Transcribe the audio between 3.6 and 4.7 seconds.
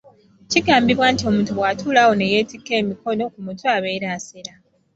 abeera asera.